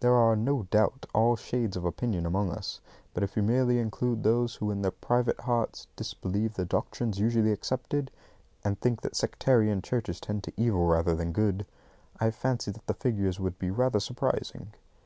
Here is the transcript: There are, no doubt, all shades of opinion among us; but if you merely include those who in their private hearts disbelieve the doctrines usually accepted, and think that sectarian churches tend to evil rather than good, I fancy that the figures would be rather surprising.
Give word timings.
There 0.00 0.12
are, 0.12 0.36
no 0.36 0.64
doubt, 0.64 1.06
all 1.14 1.34
shades 1.34 1.78
of 1.78 1.86
opinion 1.86 2.26
among 2.26 2.50
us; 2.50 2.82
but 3.14 3.22
if 3.22 3.38
you 3.38 3.42
merely 3.42 3.78
include 3.78 4.22
those 4.22 4.56
who 4.56 4.70
in 4.70 4.82
their 4.82 4.90
private 4.90 5.40
hearts 5.40 5.86
disbelieve 5.96 6.52
the 6.56 6.66
doctrines 6.66 7.18
usually 7.18 7.52
accepted, 7.52 8.10
and 8.62 8.78
think 8.78 9.00
that 9.00 9.16
sectarian 9.16 9.80
churches 9.80 10.20
tend 10.20 10.44
to 10.44 10.52
evil 10.60 10.84
rather 10.84 11.14
than 11.14 11.32
good, 11.32 11.64
I 12.20 12.32
fancy 12.32 12.70
that 12.70 12.86
the 12.86 12.92
figures 12.92 13.40
would 13.40 13.58
be 13.58 13.70
rather 13.70 13.98
surprising. 13.98 14.72